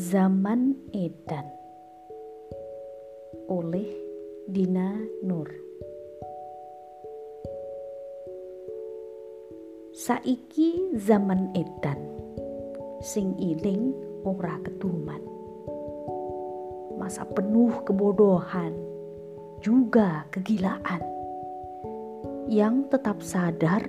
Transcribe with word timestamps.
Zaman 0.00 0.88
Edan. 0.96 1.44
Oleh 3.52 3.92
Dina 4.48 4.96
Nur. 5.20 5.44
Saiki 9.92 10.96
zaman 10.96 11.52
edan 11.52 12.00
sing 13.04 13.36
iling 13.36 13.92
ora 14.24 14.56
ketuman. 14.64 15.20
Masa 16.96 17.28
penuh 17.28 17.84
kebodohan 17.84 18.72
juga 19.60 20.24
kegilaan. 20.32 21.04
Yang 22.48 22.88
tetap 22.96 23.20
sadar 23.20 23.84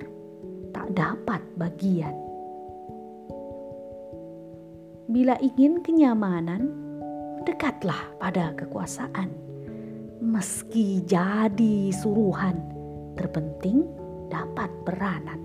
tak 0.76 0.92
dapat 0.92 1.40
bagian 1.56 2.31
Bila 5.10 5.34
ingin 5.42 5.82
kenyamanan, 5.82 6.70
dekatlah 7.42 8.14
pada 8.22 8.54
kekuasaan. 8.54 9.34
Meski 10.22 11.02
jadi 11.02 11.90
suruhan, 11.90 12.54
terpenting 13.18 13.82
dapat 14.30 14.70
peranan. 14.86 15.42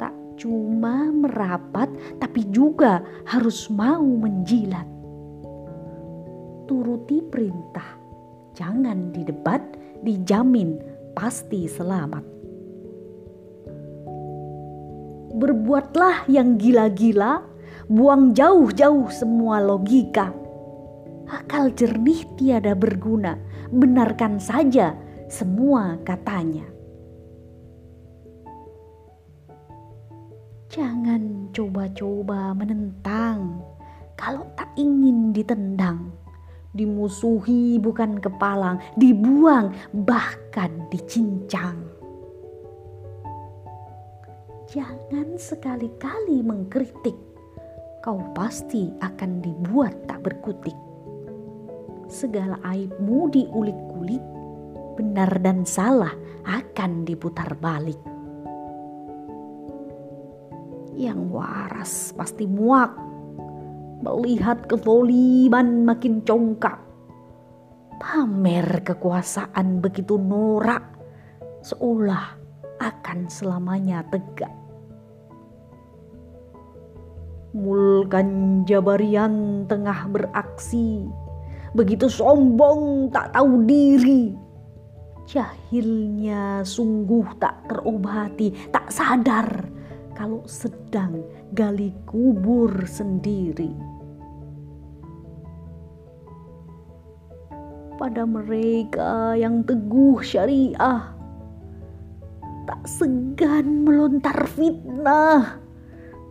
Tak 0.00 0.40
cuma 0.40 1.12
merapat, 1.12 1.92
tapi 2.16 2.48
juga 2.48 3.04
harus 3.28 3.68
mau 3.68 4.00
menjilat. 4.00 4.88
Turuti 6.64 7.20
perintah, 7.28 8.00
jangan 8.56 9.12
didebat, 9.12 9.60
dijamin 10.00 10.80
pasti 11.12 11.68
selamat 11.68 12.33
berbuatlah 15.34 16.30
yang 16.30 16.54
gila-gila, 16.54 17.42
buang 17.90 18.32
jauh-jauh 18.32 19.10
semua 19.10 19.58
logika. 19.58 20.30
Akal 21.26 21.74
jernih 21.74 22.22
tiada 22.38 22.78
berguna, 22.78 23.34
benarkan 23.74 24.38
saja 24.38 24.94
semua 25.26 25.98
katanya. 26.06 26.62
Jangan 30.70 31.50
coba-coba 31.54 32.54
menentang 32.54 33.62
kalau 34.14 34.46
tak 34.54 34.70
ingin 34.78 35.34
ditendang. 35.34 36.14
Dimusuhi 36.74 37.78
bukan 37.78 38.18
kepalang, 38.18 38.82
dibuang 38.98 39.70
bahkan 39.94 40.90
dicincang 40.90 41.78
jangan 44.74 45.38
sekali-kali 45.38 46.42
mengkritik. 46.42 47.14
Kau 48.02 48.18
pasti 48.34 48.90
akan 48.98 49.38
dibuat 49.38 49.94
tak 50.10 50.26
berkutik. 50.26 50.74
Segala 52.10 52.58
aibmu 52.66 53.30
diulik-ulik, 53.30 54.20
benar 54.98 55.30
dan 55.40 55.62
salah 55.62 56.10
akan 56.42 57.06
diputar 57.06 57.54
balik. 57.62 57.96
Yang 60.98 61.20
waras 61.30 61.92
pasti 62.18 62.44
muak, 62.50 62.98
melihat 64.02 64.66
kezoliman 64.66 65.86
makin 65.86 66.26
congkak. 66.26 66.82
Pamer 68.02 68.82
kekuasaan 68.82 69.78
begitu 69.78 70.18
norak, 70.18 70.82
seolah 71.62 72.36
akan 72.82 73.30
selamanya 73.30 74.02
tegak. 74.10 74.63
Mulkan 77.54 78.66
Jabarian 78.66 79.62
tengah 79.70 80.10
beraksi, 80.10 81.06
begitu 81.70 82.10
sombong 82.10 83.14
tak 83.14 83.30
tahu 83.30 83.62
diri. 83.62 84.34
Jahilnya 85.30 86.66
sungguh 86.66 87.22
tak 87.38 87.62
terobati, 87.70 88.50
tak 88.74 88.90
sadar 88.90 89.70
kalau 90.18 90.42
sedang 90.50 91.22
gali 91.54 91.94
kubur 92.10 92.74
sendiri. 92.90 93.70
Pada 97.94 98.26
mereka 98.26 99.38
yang 99.38 99.62
teguh 99.62 100.18
syariah, 100.26 101.06
tak 102.66 102.82
segan 102.82 103.86
melontar 103.86 104.42
fitnah 104.58 105.62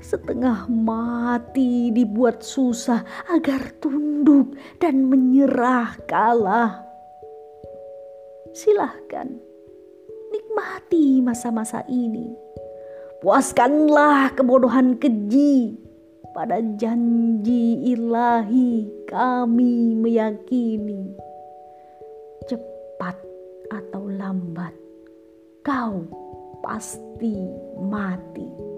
setengah 0.04 0.68
mati 0.68 1.90
dibuat 1.96 2.44
susah 2.44 3.02
agar 3.32 3.72
tunduk 3.80 4.54
dan 4.78 5.08
menyerah 5.08 5.96
kalah. 6.04 6.84
Silahkan 8.52 9.32
nikmati 10.30 11.24
masa-masa 11.24 11.82
ini. 11.88 12.36
Puaskanlah 13.24 14.36
kebodohan 14.36 15.00
keji. 15.00 15.80
Pada 16.34 16.58
janji 16.82 17.94
ilahi 17.94 18.90
kami 19.06 19.94
meyakini. 19.94 21.14
Cepat 22.50 23.14
atau 23.70 24.10
lambat 24.10 24.74
kau 25.62 26.10
pasti 26.66 27.38
mati. 27.78 28.73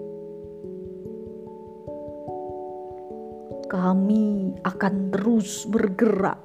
Kami 3.66 4.54
akan 4.62 5.10
terus 5.10 5.66
bergerak, 5.66 6.38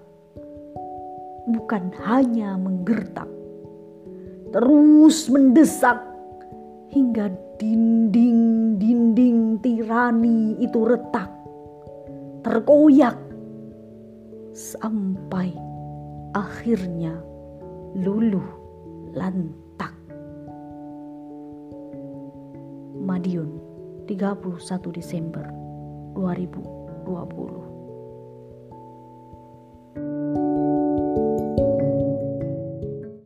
bukan 1.46 1.94
hanya 2.02 2.58
menggertak, 2.58 3.30
terus 4.50 5.30
mendesak 5.30 6.02
hingga 6.90 7.30
dinding-dinding 7.62 9.62
tirani 9.62 10.58
itu 10.58 10.82
retak, 10.82 11.30
terkoyak 12.42 13.22
sampai 14.58 15.53
akhirnya 16.34 17.14
luluh 18.02 18.50
lantak. 19.14 19.94
Madiun 23.02 23.62
31 24.09 24.90
Desember 24.90 25.46
2000 26.18 26.81
20 27.06 27.71